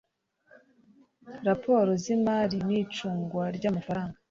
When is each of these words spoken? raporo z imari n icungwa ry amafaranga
raporo 1.47 1.89
z 2.01 2.03
imari 2.15 2.57
n 2.67 2.69
icungwa 2.81 3.43
ry 3.57 3.65
amafaranga 3.71 4.17